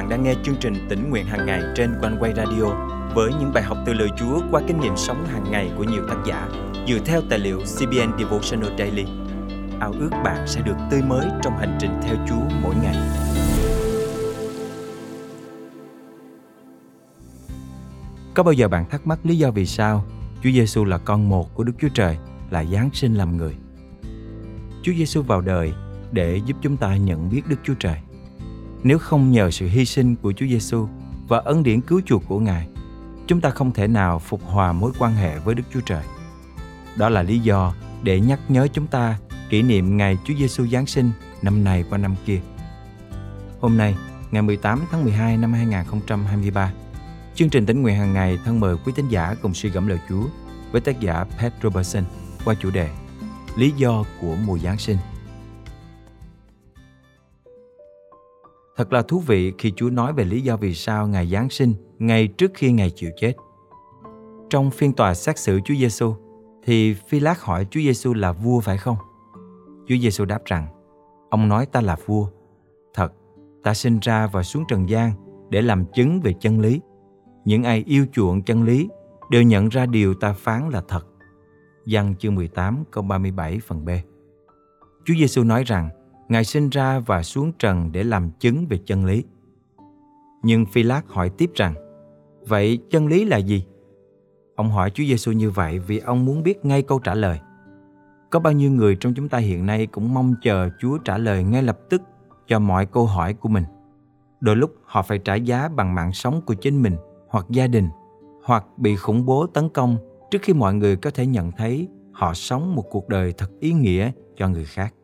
[0.00, 2.64] bạn đang nghe chương trình tỉnh nguyện hàng ngày trên quanh quay radio
[3.14, 6.02] với những bài học từ lời Chúa qua kinh nghiệm sống hàng ngày của nhiều
[6.08, 6.48] tác giả
[6.88, 9.04] dựa theo tài liệu CBN Devotional Daily.
[9.80, 12.96] Ao ước bạn sẽ được tươi mới trong hành trình theo Chúa mỗi ngày.
[18.34, 20.04] Có bao giờ bạn thắc mắc lý do vì sao
[20.42, 22.18] Chúa Giêsu là con một của Đức Chúa Trời,
[22.50, 23.54] là Giáng sinh làm người?
[24.82, 25.72] Chúa Giêsu vào đời
[26.12, 27.96] để giúp chúng ta nhận biết Đức Chúa Trời.
[28.82, 30.88] Nếu không nhờ sự hy sinh của Chúa Giêsu
[31.28, 32.68] và ân điển cứu chuộc của Ngài,
[33.26, 36.04] chúng ta không thể nào phục hòa mối quan hệ với Đức Chúa Trời.
[36.96, 39.18] Đó là lý do để nhắc nhớ chúng ta
[39.50, 41.10] kỷ niệm ngày Chúa Giêsu Giáng sinh
[41.42, 42.40] năm này qua năm kia.
[43.60, 43.96] Hôm nay,
[44.30, 46.72] ngày 18 tháng 12 năm 2023,
[47.34, 49.98] chương trình tính nguyện hàng ngày thân mời quý tín giả cùng suy gẫm lời
[50.08, 50.24] Chúa
[50.72, 52.04] với tác giả Pat Robertson
[52.44, 52.88] qua chủ đề
[53.56, 54.96] Lý do của mùa Giáng sinh.
[58.80, 61.74] Thật là thú vị khi Chúa nói về lý do vì sao Ngài Giáng sinh
[61.98, 63.32] ngay trước khi Ngài chịu chết.
[64.50, 66.14] Trong phiên tòa xét xử Chúa Giêsu,
[66.64, 68.96] thì phi lát hỏi Chúa Giêsu là vua phải không?
[69.88, 70.66] Chúa Giêsu đáp rằng,
[71.30, 72.28] ông nói ta là vua.
[72.94, 73.12] Thật,
[73.62, 75.12] ta sinh ra và xuống trần gian
[75.50, 76.80] để làm chứng về chân lý.
[77.44, 78.88] Những ai yêu chuộng chân lý
[79.30, 81.06] đều nhận ra điều ta phán là thật.
[81.86, 83.88] Giăng chương 18 câu 37 phần B.
[85.04, 85.88] Chúa Giêsu nói rằng
[86.30, 89.24] Ngài sinh ra và xuống trần để làm chứng về chân lý.
[90.42, 91.74] Nhưng phi lát hỏi tiếp rằng,
[92.48, 93.66] vậy chân lý là gì?
[94.56, 97.38] Ông hỏi Chúa Giêsu như vậy vì ông muốn biết ngay câu trả lời.
[98.30, 101.44] Có bao nhiêu người trong chúng ta hiện nay cũng mong chờ Chúa trả lời
[101.44, 102.02] ngay lập tức
[102.46, 103.64] cho mọi câu hỏi của mình.
[104.40, 106.96] Đôi lúc họ phải trả giá bằng mạng sống của chính mình
[107.28, 107.88] hoặc gia đình,
[108.44, 109.96] hoặc bị khủng bố tấn công
[110.30, 113.72] trước khi mọi người có thể nhận thấy họ sống một cuộc đời thật ý
[113.72, 114.94] nghĩa cho người khác.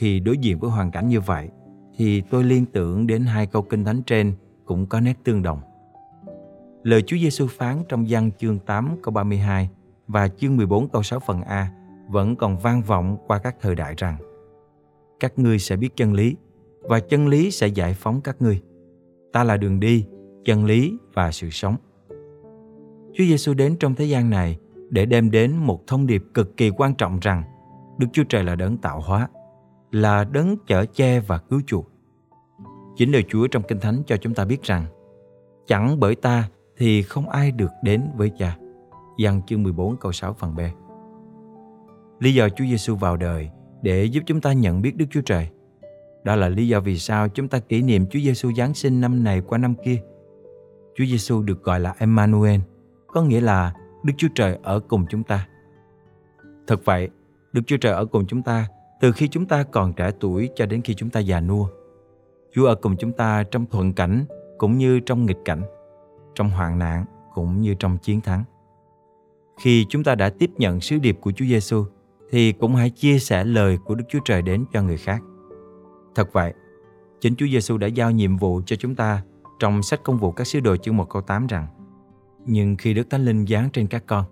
[0.00, 1.48] Khi đối diện với hoàn cảnh như vậy,
[1.96, 4.34] thì tôi liên tưởng đến hai câu kinh thánh trên
[4.64, 5.60] cũng có nét tương đồng.
[6.82, 9.70] Lời Chúa Giêsu phán trong văn chương 8 câu 32
[10.08, 11.72] và chương 14 câu 6 phần A
[12.08, 14.16] vẫn còn vang vọng qua các thời đại rằng
[15.20, 16.36] Các ngươi sẽ biết chân lý
[16.80, 18.60] và chân lý sẽ giải phóng các ngươi.
[19.32, 20.06] Ta là đường đi,
[20.44, 21.76] chân lý và sự sống.
[23.14, 24.58] Chúa Giêsu đến trong thế gian này
[24.90, 27.42] để đem đến một thông điệp cực kỳ quan trọng rằng
[27.98, 29.28] Đức Chúa Trời là đấng tạo hóa
[29.90, 31.90] là đấng chở che và cứu chuộc.
[32.96, 34.86] Chính lời Chúa trong Kinh Thánh cho chúng ta biết rằng
[35.66, 38.56] chẳng bởi ta thì không ai được đến với cha.
[39.18, 40.60] Giăng chương 14 câu 6 phần B.
[42.20, 43.50] Lý do Chúa Giêsu vào đời
[43.82, 45.48] để giúp chúng ta nhận biết Đức Chúa Trời.
[46.24, 49.24] Đó là lý do vì sao chúng ta kỷ niệm Chúa Giêsu Giáng sinh năm
[49.24, 50.02] này qua năm kia.
[50.94, 52.60] Chúa Giêsu được gọi là Emmanuel,
[53.06, 53.74] có nghĩa là
[54.04, 55.48] Đức Chúa Trời ở cùng chúng ta.
[56.66, 57.08] Thật vậy,
[57.52, 58.68] Đức Chúa Trời ở cùng chúng ta
[59.00, 61.66] từ khi chúng ta còn trẻ tuổi cho đến khi chúng ta già nua.
[62.54, 64.24] Chúa ở cùng chúng ta trong thuận cảnh
[64.58, 65.62] cũng như trong nghịch cảnh,
[66.34, 68.44] trong hoạn nạn cũng như trong chiến thắng.
[69.62, 71.84] Khi chúng ta đã tiếp nhận sứ điệp của Chúa Giêsu,
[72.30, 75.22] thì cũng hãy chia sẻ lời của Đức Chúa Trời đến cho người khác.
[76.14, 76.54] Thật vậy,
[77.20, 79.22] chính Chúa Giêsu đã giao nhiệm vụ cho chúng ta
[79.58, 81.66] trong sách công vụ các sứ đồ chương 1 câu 8 rằng
[82.46, 84.24] Nhưng khi Đức Thánh Linh giáng trên các con,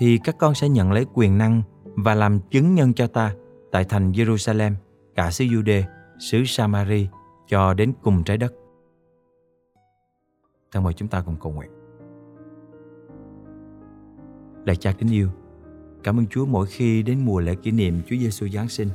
[0.00, 3.34] thì các con sẽ nhận lấy quyền năng và làm chứng nhân cho ta
[3.74, 4.72] tại thành Jerusalem,
[5.14, 5.82] cả xứ Jude,
[6.18, 7.08] xứ Samari
[7.46, 8.54] cho đến cùng trái đất.
[10.72, 11.70] Thân mời chúng ta cùng cầu nguyện.
[14.66, 15.28] Lạy cha kính yêu,
[16.02, 18.88] cảm ơn Chúa mỗi khi đến mùa lễ kỷ niệm Chúa Giêsu Giáng sinh,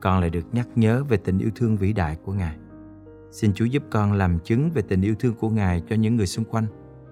[0.00, 2.56] con lại được nhắc nhớ về tình yêu thương vĩ đại của Ngài.
[3.30, 6.26] Xin Chúa giúp con làm chứng về tình yêu thương của Ngài cho những người
[6.26, 6.66] xung quanh,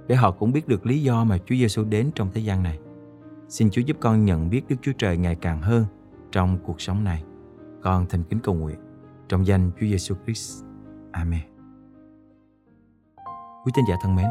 [0.07, 2.79] để họ cũng biết được lý do mà Chúa Giêsu đến trong thế gian này.
[3.49, 5.85] Xin Chúa giúp con nhận biết Đức Chúa Trời ngày càng hơn
[6.35, 7.23] trong cuộc sống này.
[7.83, 8.79] Con thành kính cầu nguyện
[9.29, 10.65] trong danh Chúa Giêsu Christ.
[11.13, 11.41] Amen.
[13.65, 14.27] Quý tín giả thân mến,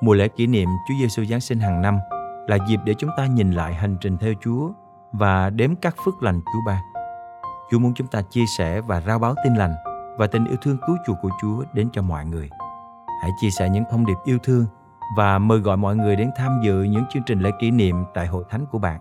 [0.00, 1.98] mùa lễ kỷ niệm Chúa Giêsu Giáng sinh hàng năm
[2.46, 4.70] là dịp để chúng ta nhìn lại hành trình theo Chúa
[5.12, 6.82] và đếm các phước lành Chúa ban.
[7.70, 9.74] Chúa muốn chúng ta chia sẻ và rao báo tin lành
[10.18, 12.50] và tình yêu thương cứu chuộc của Chúa đến cho mọi người.
[13.22, 14.66] Hãy chia sẻ những thông điệp yêu thương
[15.16, 18.26] và mời gọi mọi người đến tham dự những chương trình lễ kỷ niệm tại
[18.26, 19.00] hội thánh của bạn.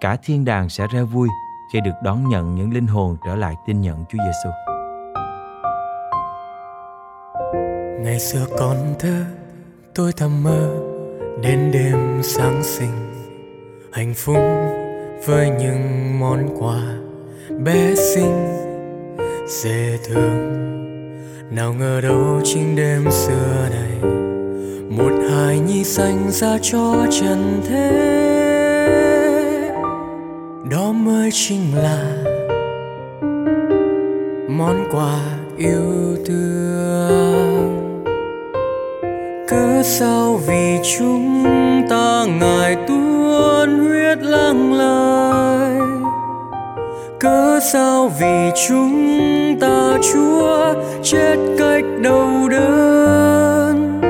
[0.00, 1.28] Cả thiên đàng sẽ reo vui
[1.72, 4.50] khi được đón nhận những linh hồn trở lại tin nhận Chúa Giêsu.
[8.04, 9.24] Ngày xưa còn thơ,
[9.94, 10.70] tôi thầm mơ
[11.42, 13.12] đến đêm sáng sinh,
[13.92, 14.42] hạnh phúc
[15.26, 16.82] với những món quà
[17.64, 18.48] bé xinh,
[19.46, 20.58] dễ thương.
[21.50, 24.10] Nào ngờ đâu chính đêm xưa này,
[24.90, 28.47] một hài nhi xanh ra cho trần thế
[31.32, 32.02] chính là
[34.48, 35.18] món quà
[35.56, 38.02] yêu thương
[39.48, 41.44] cớ sao vì chúng
[41.90, 45.78] ta ngài tuôn huyết lăng lai
[47.20, 54.00] cớ sao vì chúng ta chúa chết cách đau đớn?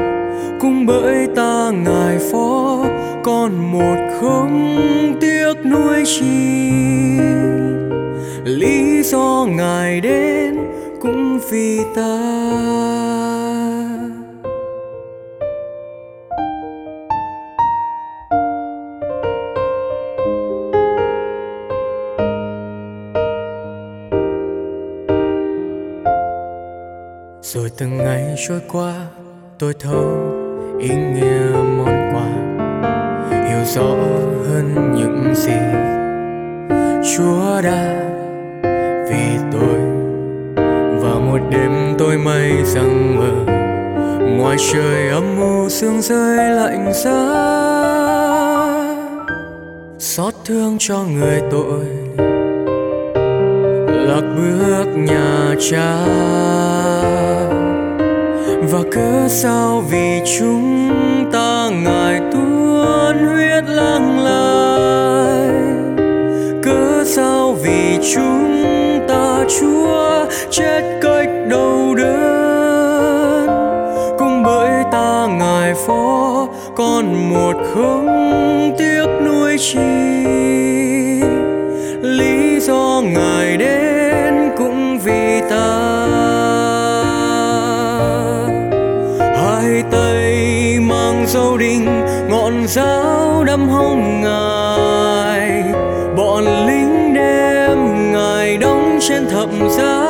[0.60, 2.77] cũng bởi ta ngài phó
[3.24, 6.70] còn một không tiếc nuối chi.
[8.44, 10.56] Lý do ngài đến
[11.00, 12.18] cũng vì ta.
[27.42, 28.94] Rồi từng ngày trôi qua,
[29.58, 30.34] tôi thấu
[30.80, 32.47] ý nghĩa món quà
[33.74, 33.94] rõ
[34.48, 35.60] hơn những gì
[37.16, 38.10] chúa đã
[39.10, 39.80] vì tôi.
[41.00, 43.52] Và một đêm tôi mây rằng mơ
[44.36, 47.34] ngoài trời âm u sương rơi lạnh giá.
[49.98, 51.84] Xót thương cho người tội,
[53.88, 56.06] lạc bước nhà cha.
[58.70, 60.90] Và cớ sao vì chúng
[61.32, 62.20] ta ngài
[83.02, 85.98] ngài đến cũng vì ta.
[89.18, 95.62] Hai tay mang dấu đinh, ngọn giáo đâm hông ngài.
[96.16, 99.48] Bọn lính đem ngài đóng trên thập
[99.78, 100.04] giá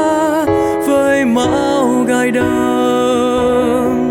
[0.87, 4.09] với mão gai đâm.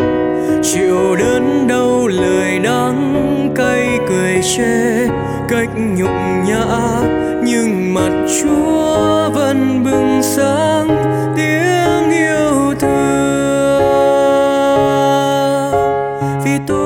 [0.62, 5.06] Chịu đớn đau lời đắng cay cười chê,
[5.48, 6.10] cách nhục
[6.46, 6.64] nhã
[7.42, 8.12] nhưng mặt
[8.42, 10.88] chúa vẫn bừng sáng,
[11.36, 12.98] tiếng yêu thương.
[16.44, 16.78] Vì tôi,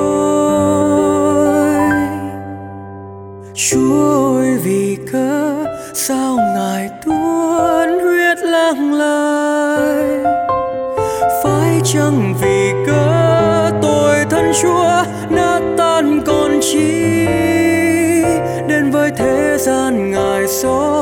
[3.53, 10.23] chúa ơi, vì cớ sao ngài tuôn huyết lang lai
[11.43, 17.25] phải chăng vì cớ tôi thân chúa nát tan còn chi?
[18.67, 20.92] Đến với thế gian ngài xót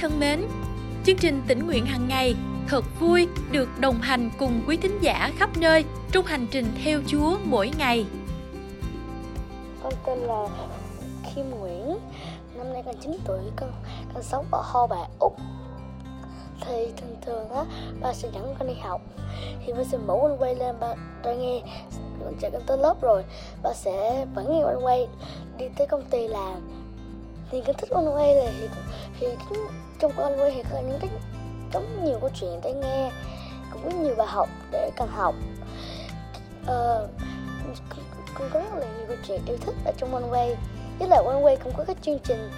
[0.00, 0.46] thân mến,
[1.04, 2.34] chương trình tỉnh nguyện hàng ngày
[2.68, 7.00] thật vui được đồng hành cùng quý thính giả khắp nơi trong hành trình theo
[7.06, 8.06] Chúa mỗi ngày.
[9.82, 10.46] Con tên là
[11.34, 11.98] Kim Nguyễn,
[12.54, 13.72] năm nay con 9 tuổi, con
[14.14, 15.36] con sống ở Ho Bà Úc.
[16.60, 17.64] Thì thường thường á,
[18.00, 19.00] ba sẽ dẫn con đi học.
[19.66, 21.60] Thì ba sẽ mở con quay lên ba ra nghe
[22.24, 23.24] con chạy con tới lớp rồi,
[23.62, 25.08] ba sẽ vẫn nghe con quay
[25.58, 26.85] đi tới công ty làm.
[27.50, 28.68] Thì cái thích quanh quay này thì
[29.20, 29.26] thì
[29.98, 31.10] trong quanh quay thì có những cái
[31.72, 33.10] có nhiều câu chuyện để nghe,
[33.72, 35.34] cũng có nhiều bài học để cần học.
[36.66, 37.08] Ờ,
[38.34, 40.54] cũng có rất là nhiều câu chuyện yêu thích ở trong One Way
[40.98, 42.50] với lại One Way cũng có cái chương trình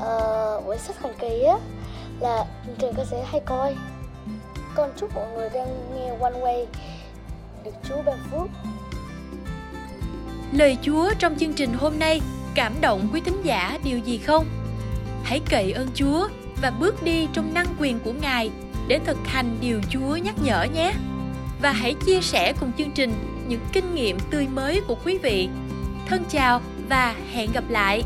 [0.00, 1.58] ờ, uh, buổi sách hàng kỳ á
[2.20, 3.76] là chương trình con sẽ hay coi.
[4.74, 6.66] Con chúc mọi người đang nghe One Way
[7.64, 8.48] được Chúa ban phước.
[10.52, 12.20] Lời Chúa trong chương trình hôm nay
[12.54, 14.46] cảm động quý thính giả điều gì không?
[15.24, 16.28] Hãy cậy ơn Chúa
[16.62, 18.50] và bước đi trong năng quyền của Ngài
[18.88, 20.92] để thực hành điều Chúa nhắc nhở nhé.
[21.62, 23.12] Và hãy chia sẻ cùng chương trình
[23.48, 25.48] những kinh nghiệm tươi mới của quý vị.
[26.06, 28.02] thân chào và hẹn gặp lại